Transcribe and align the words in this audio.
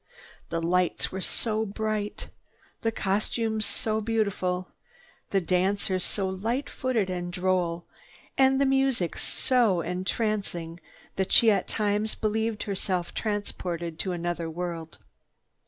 The 0.49 0.63
lights 0.63 1.11
were 1.11 1.21
so 1.21 1.63
bright, 1.63 2.29
the 2.81 2.91
costumes 2.91 3.67
so 3.67 4.01
beautiful, 4.01 4.69
the 5.29 5.39
dancers 5.39 6.03
so 6.03 6.27
light 6.27 6.71
footed 6.71 7.11
and 7.11 7.31
droll, 7.31 7.85
and 8.35 8.59
the 8.59 8.65
music 8.65 9.15
so 9.19 9.81
entrancing 9.81 10.79
that 11.17 11.31
she 11.31 11.51
at 11.51 11.67
times 11.67 12.15
believed 12.15 12.63
herself 12.63 13.13
transported 13.13 13.99
to 13.99 14.11
another 14.11 14.49
world. 14.49 14.97